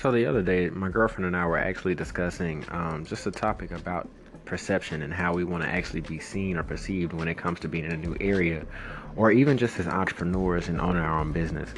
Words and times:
So 0.00 0.10
the 0.10 0.24
other 0.24 0.40
day, 0.40 0.70
my 0.70 0.88
girlfriend 0.88 1.26
and 1.26 1.36
I 1.36 1.44
were 1.44 1.58
actually 1.58 1.94
discussing 1.94 2.64
um, 2.70 3.04
just 3.04 3.26
a 3.26 3.30
topic 3.30 3.70
about 3.70 4.08
perception 4.46 5.02
and 5.02 5.12
how 5.12 5.34
we 5.34 5.44
want 5.44 5.62
to 5.62 5.68
actually 5.68 6.00
be 6.00 6.18
seen 6.18 6.56
or 6.56 6.62
perceived 6.62 7.12
when 7.12 7.28
it 7.28 7.36
comes 7.36 7.60
to 7.60 7.68
being 7.68 7.84
in 7.84 7.92
a 7.92 7.98
new 7.98 8.16
area, 8.18 8.64
or 9.14 9.30
even 9.30 9.58
just 9.58 9.78
as 9.78 9.86
entrepreneurs 9.86 10.68
and 10.68 10.80
owning 10.80 11.02
our 11.02 11.20
own 11.20 11.32
business. 11.32 11.68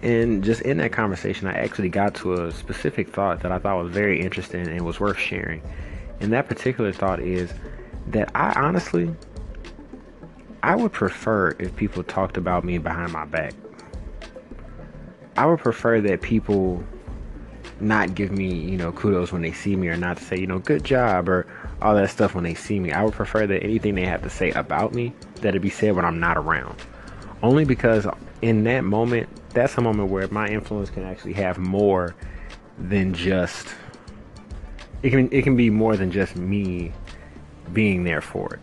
And 0.00 0.42
just 0.42 0.62
in 0.62 0.78
that 0.78 0.92
conversation, 0.92 1.48
I 1.48 1.52
actually 1.52 1.90
got 1.90 2.14
to 2.14 2.46
a 2.46 2.50
specific 2.50 3.10
thought 3.10 3.40
that 3.40 3.52
I 3.52 3.58
thought 3.58 3.84
was 3.84 3.92
very 3.92 4.22
interesting 4.22 4.66
and 4.66 4.80
was 4.86 4.98
worth 4.98 5.18
sharing. 5.18 5.60
And 6.20 6.32
that 6.32 6.48
particular 6.48 6.92
thought 6.92 7.20
is 7.20 7.52
that 8.06 8.30
I 8.34 8.58
honestly, 8.58 9.14
I 10.62 10.76
would 10.76 10.92
prefer 10.92 11.54
if 11.58 11.76
people 11.76 12.04
talked 12.04 12.38
about 12.38 12.64
me 12.64 12.78
behind 12.78 13.12
my 13.12 13.26
back. 13.26 13.52
I 15.36 15.44
would 15.44 15.58
prefer 15.58 16.00
that 16.00 16.22
people 16.22 16.82
not 17.80 18.14
give 18.14 18.30
me, 18.30 18.52
you 18.52 18.76
know, 18.76 18.92
kudos 18.92 19.32
when 19.32 19.42
they 19.42 19.52
see 19.52 19.76
me 19.76 19.88
or 19.88 19.96
not 19.96 20.18
to 20.18 20.24
say, 20.24 20.38
you 20.38 20.46
know, 20.46 20.58
good 20.58 20.84
job 20.84 21.28
or 21.28 21.46
all 21.80 21.94
that 21.94 22.10
stuff 22.10 22.34
when 22.34 22.44
they 22.44 22.54
see 22.54 22.78
me. 22.80 22.92
I 22.92 23.04
would 23.04 23.14
prefer 23.14 23.46
that 23.46 23.62
anything 23.62 23.94
they 23.94 24.06
have 24.06 24.22
to 24.22 24.30
say 24.30 24.50
about 24.52 24.94
me 24.94 25.12
that 25.36 25.54
it 25.54 25.60
be 25.60 25.70
said 25.70 25.96
when 25.96 26.04
I'm 26.04 26.20
not 26.20 26.36
around. 26.36 26.76
Only 27.42 27.64
because 27.64 28.06
in 28.42 28.64
that 28.64 28.84
moment, 28.84 29.28
that's 29.50 29.76
a 29.78 29.80
moment 29.80 30.10
where 30.10 30.28
my 30.28 30.48
influence 30.48 30.90
can 30.90 31.04
actually 31.04 31.32
have 31.34 31.58
more 31.58 32.14
than 32.78 33.12
just 33.12 33.74
it 35.02 35.10
can 35.10 35.32
it 35.32 35.42
can 35.42 35.56
be 35.56 35.70
more 35.70 35.96
than 35.96 36.10
just 36.10 36.36
me 36.36 36.92
being 37.72 38.04
there 38.04 38.20
for 38.20 38.54
it. 38.54 38.60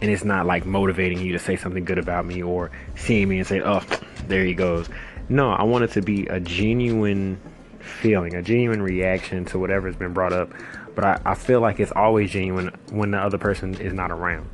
And 0.00 0.10
it's 0.10 0.24
not 0.24 0.46
like 0.46 0.66
motivating 0.66 1.20
you 1.20 1.32
to 1.32 1.38
say 1.38 1.56
something 1.56 1.84
good 1.84 1.98
about 1.98 2.26
me 2.26 2.42
or 2.42 2.70
seeing 2.96 3.28
me 3.28 3.38
and 3.38 3.46
say, 3.46 3.60
"Oh, 3.60 3.82
there 4.28 4.44
he 4.44 4.54
goes." 4.54 4.88
No, 5.28 5.50
I 5.50 5.64
want 5.64 5.84
it 5.84 5.90
to 5.92 6.02
be 6.02 6.26
a 6.26 6.38
genuine 6.38 7.40
feeling, 7.86 8.34
a 8.34 8.42
genuine 8.42 8.82
reaction 8.82 9.44
to 9.46 9.58
whatever 9.58 9.86
has 9.86 9.96
been 9.96 10.12
brought 10.12 10.32
up. 10.32 10.50
But 10.94 11.04
I, 11.04 11.20
I 11.24 11.34
feel 11.34 11.60
like 11.60 11.80
it's 11.80 11.92
always 11.92 12.30
genuine 12.30 12.74
when 12.90 13.10
the 13.10 13.18
other 13.18 13.38
person 13.38 13.74
is 13.80 13.92
not 13.92 14.10
around. 14.10 14.48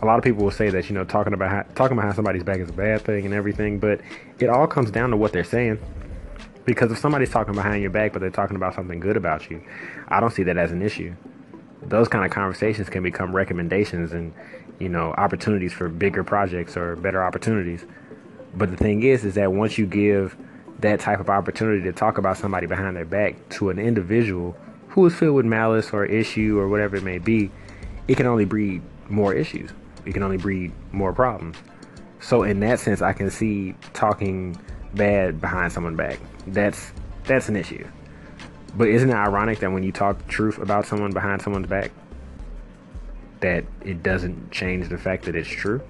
A 0.00 0.04
lot 0.04 0.18
of 0.18 0.24
people 0.24 0.42
will 0.42 0.50
say 0.50 0.68
that 0.70 0.88
you 0.88 0.94
know 0.94 1.04
talking 1.04 1.32
about 1.32 1.50
how, 1.50 1.62
talking 1.74 1.96
behind 1.96 2.16
somebody's 2.16 2.42
back 2.42 2.58
is 2.58 2.68
a 2.68 2.72
bad 2.72 3.02
thing 3.02 3.24
and 3.24 3.34
everything, 3.34 3.78
but 3.78 4.00
it 4.40 4.48
all 4.48 4.66
comes 4.66 4.90
down 4.90 5.10
to 5.10 5.16
what 5.16 5.32
they're 5.32 5.44
saying. 5.44 5.78
Because 6.64 6.90
if 6.92 6.98
somebody's 6.98 7.30
talking 7.30 7.54
behind 7.54 7.82
your 7.82 7.90
back, 7.90 8.12
but 8.12 8.20
they're 8.20 8.30
talking 8.30 8.56
about 8.56 8.74
something 8.74 9.00
good 9.00 9.16
about 9.16 9.50
you, 9.50 9.62
I 10.08 10.20
don't 10.20 10.32
see 10.32 10.42
that 10.44 10.56
as 10.56 10.72
an 10.72 10.82
issue. 10.82 11.14
Those 11.82 12.08
kind 12.08 12.24
of 12.24 12.30
conversations 12.30 12.88
can 12.88 13.02
become 13.02 13.34
recommendations 13.34 14.12
and 14.12 14.32
you 14.78 14.88
know 14.88 15.12
opportunities 15.12 15.72
for 15.72 15.88
bigger 15.88 16.24
projects 16.24 16.76
or 16.76 16.96
better 16.96 17.22
opportunities. 17.22 17.84
But 18.54 18.70
the 18.70 18.76
thing 18.76 19.02
is, 19.02 19.24
is 19.24 19.34
that 19.34 19.52
once 19.52 19.78
you 19.78 19.86
give 19.86 20.36
that 20.82 21.00
type 21.00 21.20
of 21.20 21.30
opportunity 21.30 21.82
to 21.82 21.92
talk 21.92 22.18
about 22.18 22.36
somebody 22.36 22.66
behind 22.66 22.96
their 22.96 23.04
back 23.04 23.36
to 23.48 23.70
an 23.70 23.78
individual 23.78 24.56
who 24.88 25.06
is 25.06 25.14
filled 25.14 25.36
with 25.36 25.46
malice 25.46 25.90
or 25.92 26.04
issue 26.04 26.58
or 26.58 26.68
whatever 26.68 26.96
it 26.96 27.02
may 27.02 27.18
be, 27.18 27.50
it 28.08 28.16
can 28.16 28.26
only 28.26 28.44
breed 28.44 28.82
more 29.08 29.32
issues. 29.32 29.70
It 30.04 30.12
can 30.12 30.22
only 30.22 30.36
breed 30.36 30.72
more 30.92 31.12
problems. 31.12 31.56
So 32.20 32.42
in 32.42 32.60
that 32.60 32.78
sense, 32.78 33.00
I 33.00 33.12
can 33.12 33.30
see 33.30 33.74
talking 33.94 34.56
bad 34.94 35.40
behind 35.40 35.72
someone's 35.72 35.96
back. 35.96 36.18
That's 36.46 36.92
that's 37.24 37.48
an 37.48 37.56
issue. 37.56 37.86
But 38.76 38.88
isn't 38.88 39.08
it 39.08 39.14
ironic 39.14 39.60
that 39.60 39.70
when 39.70 39.82
you 39.82 39.92
talk 39.92 40.26
truth 40.28 40.58
about 40.58 40.86
someone 40.86 41.12
behind 41.12 41.42
someone's 41.42 41.66
back, 41.66 41.92
that 43.40 43.64
it 43.84 44.02
doesn't 44.02 44.50
change 44.50 44.88
the 44.88 44.98
fact 44.98 45.24
that 45.24 45.36
it's 45.36 45.48
true? 45.48 45.80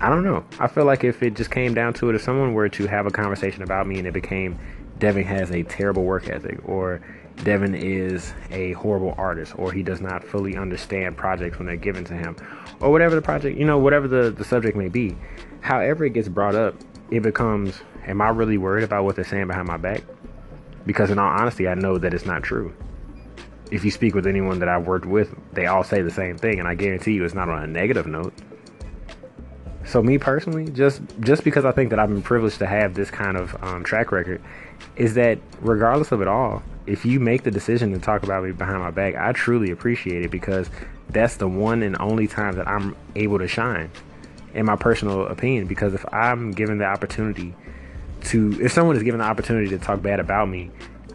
I 0.00 0.08
don't 0.10 0.24
know. 0.24 0.44
I 0.58 0.66
feel 0.66 0.84
like 0.84 1.04
if 1.04 1.22
it 1.22 1.34
just 1.34 1.50
came 1.50 1.74
down 1.74 1.94
to 1.94 2.10
it, 2.10 2.14
if 2.14 2.22
someone 2.22 2.52
were 2.52 2.68
to 2.68 2.86
have 2.86 3.06
a 3.06 3.10
conversation 3.10 3.62
about 3.62 3.86
me 3.86 3.98
and 3.98 4.06
it 4.06 4.12
became 4.12 4.58
Devin 4.98 5.24
has 5.24 5.50
a 5.50 5.62
terrible 5.64 6.04
work 6.04 6.28
ethic, 6.28 6.60
or 6.68 7.00
Devin 7.42 7.74
is 7.74 8.32
a 8.50 8.72
horrible 8.72 9.14
artist, 9.18 9.58
or 9.58 9.72
he 9.72 9.82
does 9.82 10.00
not 10.00 10.22
fully 10.22 10.56
understand 10.56 11.16
projects 11.16 11.58
when 11.58 11.66
they're 11.66 11.76
given 11.76 12.04
to 12.04 12.14
him, 12.14 12.36
or 12.80 12.90
whatever 12.90 13.14
the 13.14 13.22
project, 13.22 13.58
you 13.58 13.64
know, 13.64 13.78
whatever 13.78 14.06
the, 14.06 14.30
the 14.30 14.44
subject 14.44 14.76
may 14.76 14.88
be, 14.88 15.16
however 15.60 16.04
it 16.04 16.10
gets 16.10 16.28
brought 16.28 16.54
up, 16.54 16.74
it 17.10 17.20
becomes, 17.20 17.80
am 18.06 18.20
I 18.20 18.28
really 18.28 18.56
worried 18.56 18.84
about 18.84 19.04
what 19.04 19.16
they're 19.16 19.24
saying 19.24 19.48
behind 19.48 19.66
my 19.66 19.76
back? 19.76 20.02
Because 20.86 21.10
in 21.10 21.18
all 21.18 21.28
honesty, 21.28 21.66
I 21.66 21.74
know 21.74 21.98
that 21.98 22.14
it's 22.14 22.26
not 22.26 22.42
true. 22.42 22.74
If 23.70 23.84
you 23.84 23.90
speak 23.90 24.14
with 24.14 24.26
anyone 24.26 24.58
that 24.60 24.68
I've 24.68 24.86
worked 24.86 25.06
with, 25.06 25.34
they 25.52 25.66
all 25.66 25.82
say 25.82 26.02
the 26.02 26.10
same 26.10 26.38
thing, 26.38 26.60
and 26.60 26.68
I 26.68 26.74
guarantee 26.74 27.12
you 27.12 27.24
it's 27.24 27.34
not 27.34 27.48
on 27.48 27.62
a 27.62 27.66
negative 27.66 28.06
note. 28.06 28.32
So 29.86 30.02
me 30.02 30.18
personally, 30.18 30.70
just 30.70 31.02
just 31.20 31.44
because 31.44 31.64
I 31.64 31.72
think 31.72 31.90
that 31.90 31.98
I've 31.98 32.08
been 32.08 32.22
privileged 32.22 32.58
to 32.60 32.66
have 32.66 32.94
this 32.94 33.10
kind 33.10 33.36
of 33.36 33.62
um, 33.62 33.84
track 33.84 34.12
record, 34.12 34.42
is 34.96 35.14
that 35.14 35.38
regardless 35.60 36.10
of 36.10 36.22
it 36.22 36.28
all, 36.28 36.62
if 36.86 37.04
you 37.04 37.20
make 37.20 37.42
the 37.42 37.50
decision 37.50 37.92
to 37.92 37.98
talk 37.98 38.22
about 38.22 38.44
me 38.44 38.52
behind 38.52 38.80
my 38.80 38.90
back, 38.90 39.14
I 39.14 39.32
truly 39.32 39.70
appreciate 39.70 40.24
it 40.24 40.30
because 40.30 40.70
that's 41.10 41.36
the 41.36 41.48
one 41.48 41.82
and 41.82 41.96
only 42.00 42.26
time 42.26 42.56
that 42.56 42.66
I'm 42.66 42.96
able 43.14 43.38
to 43.38 43.46
shine, 43.46 43.90
in 44.54 44.64
my 44.64 44.76
personal 44.76 45.26
opinion. 45.26 45.66
Because 45.66 45.92
if 45.92 46.04
I'm 46.12 46.50
given 46.50 46.78
the 46.78 46.86
opportunity 46.86 47.54
to, 48.24 48.58
if 48.60 48.72
someone 48.72 48.96
is 48.96 49.02
given 49.02 49.20
the 49.20 49.26
opportunity 49.26 49.68
to 49.68 49.78
talk 49.78 50.00
bad 50.00 50.18
about 50.18 50.48
me, 50.48 50.70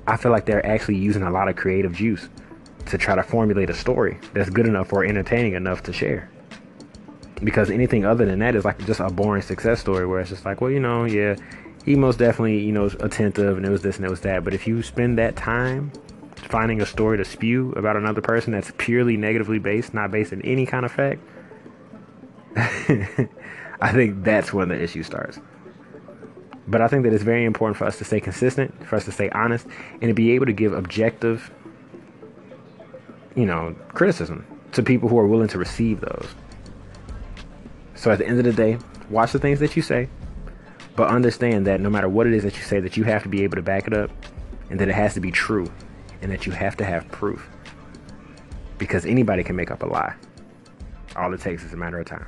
I 0.06 0.16
feel 0.16 0.32
like 0.32 0.46
they're 0.46 0.66
actually 0.66 0.98
using 0.98 1.24
a 1.24 1.32
lot 1.32 1.50
of 1.50 1.56
creative 1.56 1.94
juice 1.94 2.30
to 2.86 2.98
try 3.00 3.16
to 3.16 3.24
formulate 3.24 3.70
a 3.70 3.76
story 3.76 4.20
that's 4.34 4.50
good 4.50 4.68
enough 4.68 4.94
or 4.94 5.04
entertaining 5.04 5.54
enough 5.54 5.84
to 5.84 5.94
share 5.94 6.30
because 7.44 7.70
anything 7.70 8.06
other 8.06 8.26
than 8.26 8.40
that 8.40 8.56
is 8.56 8.66
like 8.66 8.86
just 8.86 9.00
a 9.00 9.10
boring 9.10 9.42
success 9.42 9.80
story 9.80 10.06
where 10.06 10.20
it's 10.20 10.30
just 10.30 10.46
like, 10.46 10.62
well, 10.62 10.72
you 10.72 10.80
know, 10.80 11.06
yeah, 11.06 11.36
he 11.86 11.96
most 11.96 12.20
definitely, 12.20 12.60
you 12.60 12.72
know, 12.72 12.84
was 12.84 12.96
attentive 12.96 13.58
and 13.58 13.66
it 13.66 13.70
was 13.70 13.82
this 13.82 13.98
and 13.98 14.06
it 14.06 14.10
was 14.10 14.22
that. 14.22 14.44
But 14.44 14.54
if 14.54 14.68
you 14.68 14.82
spend 14.84 15.18
that 15.18 15.36
time 15.36 15.92
finding 16.36 16.82
a 16.82 16.86
story 16.86 17.18
to 17.18 17.26
spew 17.26 17.72
about 17.74 17.96
another 17.96 18.22
person 18.22 18.54
that's 18.54 18.72
purely 18.78 19.18
negatively 19.18 19.60
based, 19.60 19.94
not 19.94 20.12
based 20.12 20.34
in 20.34 20.42
any 20.44 20.66
kind 20.66 20.86
of 20.86 20.92
fact, 20.92 21.22
I 23.82 23.92
think 23.94 24.24
that's 24.24 24.54
when 24.54 24.70
the 24.70 24.82
issue 24.82 25.04
starts. 25.04 25.40
But 26.68 26.82
I 26.82 26.88
think 26.88 27.04
that 27.04 27.14
it's 27.14 27.24
very 27.24 27.46
important 27.46 27.78
for 27.78 27.86
us 27.86 27.98
to 27.98 28.04
stay 28.04 28.20
consistent, 28.20 28.86
for 28.86 28.96
us 28.96 29.06
to 29.06 29.12
stay 29.12 29.30
honest, 29.30 29.66
and 29.94 30.10
to 30.10 30.14
be 30.14 30.32
able 30.32 30.46
to 30.46 30.54
give 30.54 30.74
objective, 30.74 31.52
you 33.36 33.46
know, 33.46 33.76
criticism 33.94 34.46
to 34.74 34.84
people 34.84 35.10
who 35.10 35.18
are 35.18 35.26
willing 35.26 35.48
to 35.48 35.58
receive 35.58 36.02
those. 36.02 36.28
So 38.00 38.10
at 38.12 38.18
the 38.18 38.26
end 38.26 38.40
of 38.40 38.46
the 38.46 38.54
day, 38.54 38.78
watch 39.10 39.34
the 39.34 39.40
things 39.40 39.60
that 39.60 39.76
you 39.76 39.82
say, 39.82 40.08
but 40.96 41.10
understand 41.10 41.68
that 41.68 41.82
no 41.82 41.90
matter 41.90 42.08
what 42.08 42.28
it 42.28 42.34
is 42.34 42.44
that 42.44 42.56
you 42.56 42.64
say, 42.64 42.80
that 42.80 42.96
you 42.96 43.04
have 43.04 43.24
to 43.24 43.30
be 43.30 43.44
able 43.44 43.58
to 43.58 43.62
back 43.62 43.88
it 43.88 43.94
up 43.94 44.10
and 44.70 44.80
that 44.80 44.88
it 44.88 44.96
has 44.96 45.16
to 45.16 45.20
be 45.20 45.32
true 45.32 45.70
and 46.22 46.32
that 46.32 46.46
you 46.46 46.54
have 46.54 46.78
to 46.78 46.86
have 46.86 47.06
proof. 47.10 47.50
Because 48.78 49.06
anybody 49.06 49.44
can 49.44 49.58
make 49.58 49.70
up 49.70 49.84
a 49.84 49.86
lie. 49.86 50.14
All 51.18 51.34
it 51.34 51.42
takes 51.42 51.66
is 51.66 51.74
a 51.74 51.76
matter 51.76 52.00
of 52.00 52.06
time. 52.06 52.26